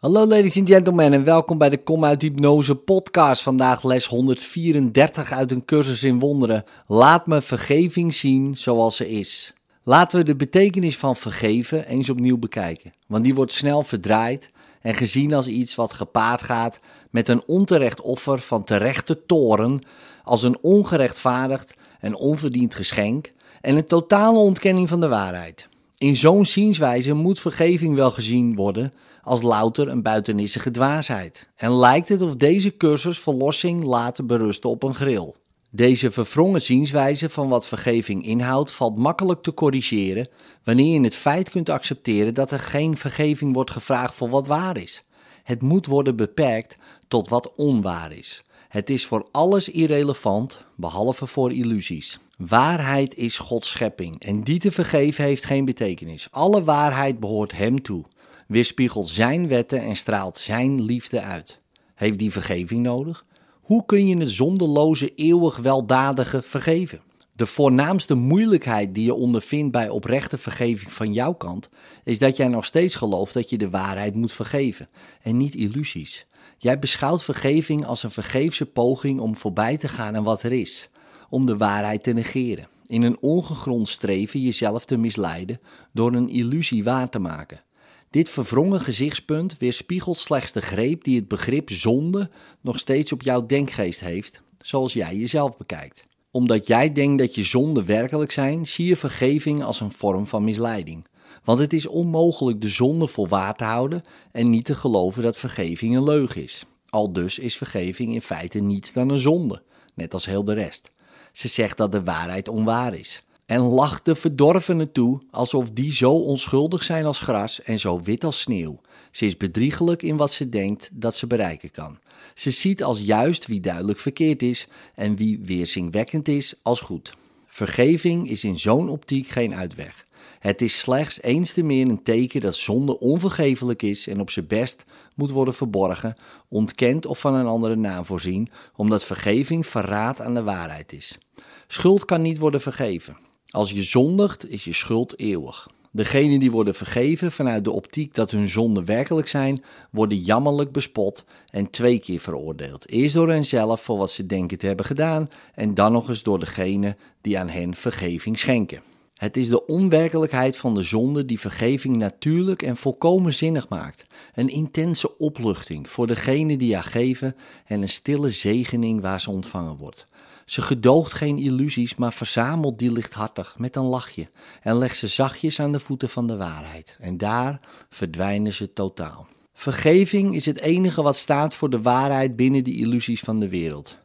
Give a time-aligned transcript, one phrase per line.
[0.00, 3.42] Hallo ladies and gentlemen en welkom bij de Kom uit Hypnose podcast.
[3.42, 6.64] Vandaag les 134 uit een cursus in wonderen.
[6.86, 9.52] Laat me vergeving zien zoals ze is.
[9.82, 12.92] Laten we de betekenis van vergeven eens opnieuw bekijken.
[13.06, 14.50] Want die wordt snel verdraaid
[14.80, 16.80] en gezien als iets wat gepaard gaat
[17.10, 19.80] met een onterecht offer van terechte toren,
[20.24, 25.68] als een ongerechtvaardigd en onverdiend geschenk en een totale ontkenning van de waarheid.
[25.96, 28.92] In zo'n zienswijze moet vergeving wel gezien worden
[29.22, 31.48] als louter een buitenissige dwaasheid.
[31.56, 35.34] En lijkt het of deze cursus verlossing laten berusten op een grill.
[35.70, 40.28] Deze verwrongen zienswijze van wat vergeving inhoudt valt makkelijk te corrigeren
[40.64, 44.76] wanneer je het feit kunt accepteren dat er geen vergeving wordt gevraagd voor wat waar
[44.76, 45.02] is.
[45.42, 46.76] Het moet worden beperkt
[47.08, 48.44] tot wat onwaar is.
[48.68, 52.18] Het is voor alles irrelevant, behalve voor illusies.
[52.36, 56.28] Waarheid is Gods schepping en die te vergeven heeft geen betekenis.
[56.30, 58.04] Alle waarheid behoort Hem toe,
[58.50, 61.58] weerspiegelt Zijn wetten en straalt Zijn liefde uit.
[61.94, 63.24] Heeft die vergeving nodig?
[63.60, 67.00] Hoe kun je het zondeloze, eeuwig weldadige vergeven?
[67.32, 71.68] De voornaamste moeilijkheid die je ondervindt bij oprechte vergeving van jouw kant,
[72.04, 74.88] is dat jij nog steeds gelooft dat je de waarheid moet vergeven
[75.22, 76.26] en niet illusies.
[76.58, 80.88] Jij beschouwt vergeving als een vergeefse poging om voorbij te gaan aan wat er is
[81.28, 82.68] om de waarheid te negeren.
[82.86, 85.60] In een ongegrond streven jezelf te misleiden
[85.92, 87.62] door een illusie waar te maken.
[88.10, 92.30] Dit verwrongen gezichtspunt weerspiegelt slechts de greep die het begrip zonde
[92.60, 96.04] nog steeds op jouw denkgeest heeft, zoals jij jezelf bekijkt.
[96.30, 100.44] Omdat jij denkt dat je zonden werkelijk zijn, zie je vergeving als een vorm van
[100.44, 101.06] misleiding.
[101.44, 104.02] Want het is onmogelijk de zonde voor waar te houden
[104.32, 106.64] en niet te geloven dat vergeving een leugen is.
[106.88, 109.62] Al dus is vergeving in feite niets dan een zonde,
[109.94, 110.90] net als heel de rest.
[111.32, 113.22] Ze zegt dat de waarheid onwaar is.
[113.50, 118.24] En lacht de verdorvenen toe alsof die zo onschuldig zijn als gras en zo wit
[118.24, 118.80] als sneeuw.
[119.10, 121.98] Ze is bedriegelijk in wat ze denkt dat ze bereiken kan.
[122.34, 127.14] Ze ziet als juist wie duidelijk verkeerd is en wie weerzingwekkend is als goed.
[127.46, 130.06] Vergeving is in zo'n optiek geen uitweg.
[130.38, 134.46] Het is slechts eens te meer een teken dat zonde onvergevelijk is en op zijn
[134.46, 134.84] best
[135.14, 136.16] moet worden verborgen,
[136.48, 141.18] ontkend of van een andere naam voorzien, omdat vergeving verraad aan de waarheid is.
[141.66, 143.28] Schuld kan niet worden vergeven.
[143.50, 145.68] Als je zondigt, is je schuld eeuwig.
[145.92, 151.24] Degenen die worden vergeven vanuit de optiek dat hun zonden werkelijk zijn, worden jammerlijk bespot
[151.50, 152.88] en twee keer veroordeeld.
[152.88, 156.38] Eerst door henzelf voor wat ze denken te hebben gedaan en dan nog eens door
[156.38, 158.82] degene die aan hen vergeving schenken.
[159.20, 164.04] Het is de onwerkelijkheid van de zonde die vergeving natuurlijk en volkomen zinnig maakt.
[164.34, 167.36] Een intense opluchting voor degene die haar geven
[167.66, 170.06] en een stille zegening waar ze ontvangen wordt.
[170.44, 174.28] Ze gedoogt geen illusies, maar verzamelt die lichthartig met een lachje
[174.62, 176.96] en legt ze zachtjes aan de voeten van de waarheid.
[177.00, 177.60] En daar
[177.90, 179.26] verdwijnen ze totaal.
[179.54, 183.98] Vergeving is het enige wat staat voor de waarheid binnen de illusies van de wereld.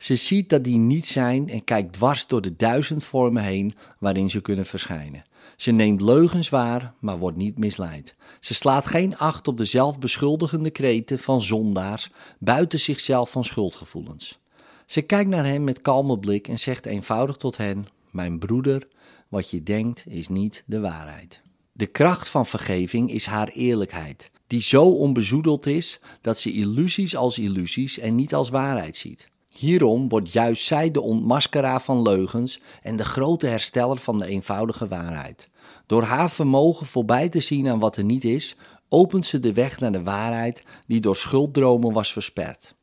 [0.00, 4.30] Ze ziet dat die niet zijn en kijkt dwars door de duizend vormen heen waarin
[4.30, 5.24] ze kunnen verschijnen.
[5.56, 8.14] Ze neemt leugens waar, maar wordt niet misleid.
[8.40, 14.38] Ze slaat geen acht op de zelfbeschuldigende kreten van zondaars buiten zichzelf van schuldgevoelens.
[14.86, 18.88] Ze kijkt naar hen met kalme blik en zegt eenvoudig tot hen: Mijn broeder,
[19.28, 21.40] wat je denkt is niet de waarheid.
[21.72, 27.38] De kracht van vergeving is haar eerlijkheid, die zo onbezoedeld is dat ze illusies als
[27.38, 29.29] illusies en niet als waarheid ziet.
[29.50, 34.88] Hierom wordt juist zij de ontmaskeraar van leugens en de grote hersteller van de eenvoudige
[34.88, 35.48] waarheid.
[35.86, 38.56] Door haar vermogen voorbij te zien aan wat er niet is,
[38.88, 42.74] opent ze de weg naar de waarheid die door schulddromen was versperd.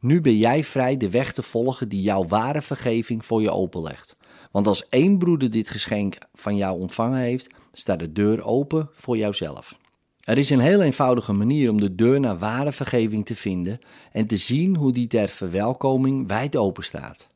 [0.00, 4.16] Nu ben jij vrij de weg te volgen die jouw ware vergeving voor je openlegt.
[4.50, 9.16] Want als één broeder dit geschenk van jou ontvangen heeft, staat de deur open voor
[9.16, 9.78] jouzelf.
[10.26, 13.78] Er is een heel eenvoudige manier om de deur naar ware vergeving te vinden
[14.12, 17.28] en te zien hoe die ter verwelkoming wijd open staat.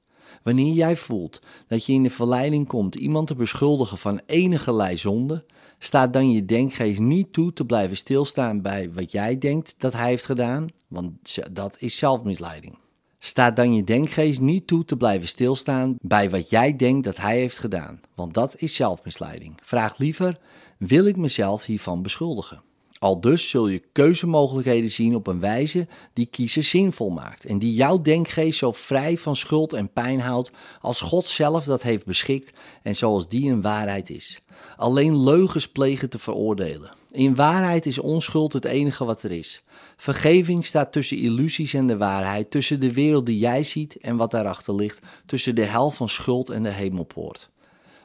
[0.42, 5.42] Wanneer jij voelt dat je in de verleiding komt iemand te beschuldigen van enige zonde,
[5.78, 10.08] staat dan je denkgeest niet toe te blijven stilstaan bij wat jij denkt dat hij
[10.08, 12.78] heeft gedaan, want dat is zelfmisleiding.
[13.18, 17.38] Staat dan je denkgeest niet toe te blijven stilstaan bij wat jij denkt dat hij
[17.38, 19.54] heeft gedaan, want dat is zelfmisleiding.
[19.62, 20.38] Vraag liever:
[20.78, 22.68] wil ik mezelf hiervan beschuldigen?
[23.00, 27.74] Al dus zul je keuzemogelijkheden zien op een wijze die kiezen zinvol maakt en die
[27.74, 30.50] jouw denkgeest zo vrij van schuld en pijn houdt
[30.80, 34.41] als God zelf dat heeft beschikt en zoals die een waarheid is.
[34.76, 36.94] Alleen leugens plegen te veroordelen.
[37.10, 39.62] In waarheid is onschuld het enige wat er is.
[39.96, 44.30] Vergeving staat tussen illusies en de waarheid, tussen de wereld die jij ziet en wat
[44.30, 47.50] daarachter ligt, tussen de hel van schuld en de hemelpoort.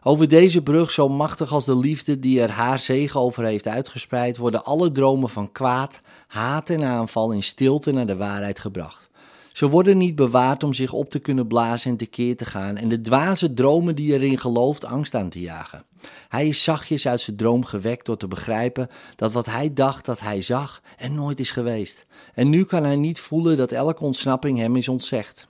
[0.07, 4.37] Over deze brug, zo machtig als de liefde die er haar zegen over heeft uitgespreid,
[4.37, 9.09] worden alle dromen van kwaad, haat en aanval in stilte naar de waarheid gebracht.
[9.51, 12.89] Ze worden niet bewaard om zich op te kunnen blazen en tekeer te gaan en
[12.89, 15.83] de dwaze dromen die erin gelooft angst aan te jagen.
[16.27, 20.19] Hij is zachtjes uit zijn droom gewekt door te begrijpen dat wat hij dacht dat
[20.19, 22.05] hij zag er nooit is geweest.
[22.33, 25.47] En nu kan hij niet voelen dat elke ontsnapping hem is ontzegd.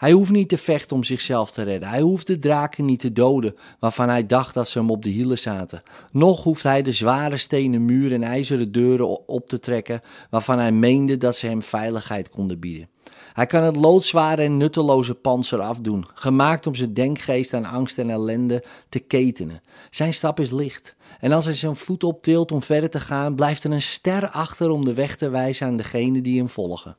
[0.00, 1.88] Hij hoeft niet te vechten om zichzelf te redden.
[1.88, 5.10] Hij hoeft de draken niet te doden, waarvan hij dacht dat ze hem op de
[5.10, 5.82] hielen zaten.
[6.12, 10.00] Nog hoeft hij de zware stenen muur en ijzeren deuren op te trekken,
[10.30, 12.88] waarvan hij meende dat ze hem veiligheid konden bieden.
[13.32, 18.10] Hij kan het loodzware en nutteloze panzer afdoen, gemaakt om zijn denkgeest aan angst en
[18.10, 19.62] ellende te ketenen.
[19.90, 20.96] Zijn stap is licht.
[21.18, 24.70] En als hij zijn voet optilt om verder te gaan, blijft er een ster achter
[24.70, 26.96] om de weg te wijzen aan degenen die hem volgen.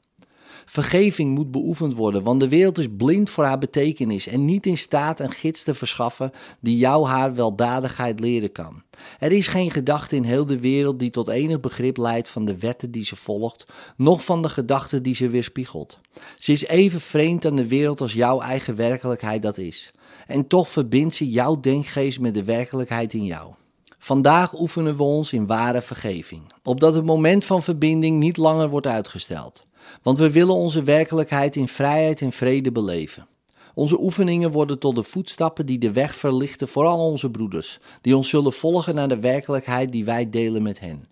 [0.65, 4.77] Vergeving moet beoefend worden, want de wereld is blind voor haar betekenis en niet in
[4.77, 8.83] staat een gids te verschaffen die jou haar weldadigheid leren kan.
[9.19, 12.57] Er is geen gedachte in heel de wereld die tot enig begrip leidt van de
[12.57, 13.65] wetten die ze volgt,
[13.97, 15.99] noch van de gedachten die ze weerspiegelt.
[16.37, 19.91] Ze is even vreemd aan de wereld als jouw eigen werkelijkheid dat is.
[20.27, 23.53] En toch verbindt ze jouw denkgeest met de werkelijkheid in jou.
[24.03, 28.87] Vandaag oefenen we ons in ware vergeving, opdat het moment van verbinding niet langer wordt
[28.87, 29.65] uitgesteld.
[30.01, 33.27] Want we willen onze werkelijkheid in vrijheid en vrede beleven.
[33.73, 38.15] Onze oefeningen worden tot de voetstappen die de weg verlichten voor al onze broeders, die
[38.15, 41.07] ons zullen volgen naar de werkelijkheid die wij delen met hen.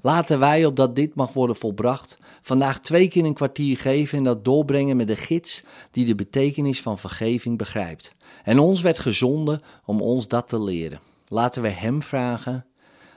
[0.00, 4.44] Laten wij, opdat dit mag worden volbracht, vandaag twee keer een kwartier geven en dat
[4.44, 8.14] doorbrengen met de gids die de betekenis van vergeving begrijpt.
[8.44, 11.11] En ons werd gezonden om ons dat te leren.
[11.32, 12.66] Laten we Hem vragen: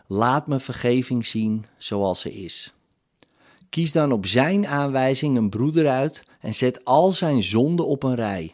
[0.07, 2.73] laat me vergeving zien zoals ze is.
[3.69, 8.15] Kies dan op zijn aanwijzing een broeder uit en zet al zijn zonden op een
[8.15, 8.53] rij,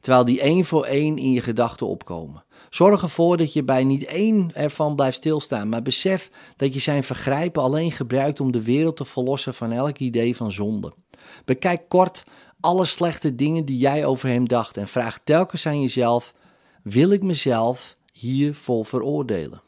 [0.00, 2.44] terwijl die één voor één in je gedachten opkomen.
[2.68, 7.04] Zorg ervoor dat je bij niet één ervan blijft stilstaan, maar besef dat je zijn
[7.04, 10.92] vergrijpen alleen gebruikt om de wereld te verlossen van elk idee van zonde.
[11.44, 12.24] Bekijk kort
[12.60, 16.34] alle slechte dingen die jij over hem dacht en vraag telkens aan jezelf:
[16.82, 19.62] wil ik mezelf hiervoor veroordelen?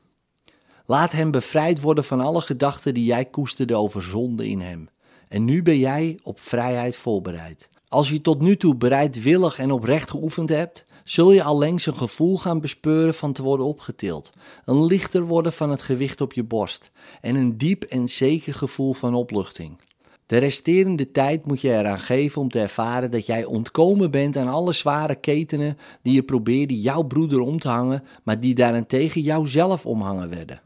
[0.87, 4.89] Laat hem bevrijd worden van alle gedachten die jij koesterde over zonde in hem.
[5.29, 7.71] En nu ben jij op vrijheid voorbereid.
[7.89, 12.39] Als je tot nu toe bereidwillig en oprecht geoefend hebt, zul je allengs een gevoel
[12.39, 14.31] gaan bespeuren van te worden opgetild,
[14.65, 16.91] een lichter worden van het gewicht op je borst
[17.21, 19.79] en een diep en zeker gevoel van opluchting.
[20.27, 24.49] De resterende tijd moet je eraan geven om te ervaren dat jij ontkomen bent aan
[24.49, 29.87] alle zware ketenen die je probeerde jouw broeder om te hangen, maar die daarentegen jouzelf
[29.87, 30.63] omhangen werden.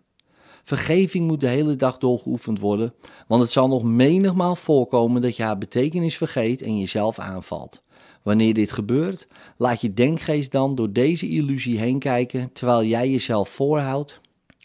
[0.64, 2.94] Vergeving moet de hele dag doorgeoefend worden,
[3.26, 7.82] want het zal nog menigmaal voorkomen dat je haar betekenis vergeet en jezelf aanvalt.
[8.22, 13.48] Wanneer dit gebeurt, laat je denkgeest dan door deze illusie heen kijken terwijl jij jezelf
[13.48, 14.20] voorhoudt.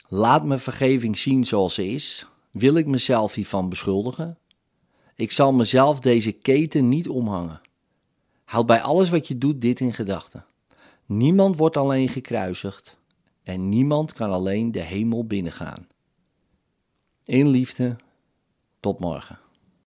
[0.08, 2.26] Laat me vergeving zien zoals ze is.
[2.52, 4.38] Wil ik mezelf hiervan beschuldigen?
[5.22, 7.62] Ik zal mezelf deze keten niet omhangen.
[8.44, 10.46] Houd bij alles wat je doet dit in gedachten.
[11.06, 12.98] Niemand wordt alleen gekruisigd
[13.44, 15.88] en niemand kan alleen de hemel binnengaan.
[17.24, 17.96] In liefde,
[18.80, 19.40] tot morgen.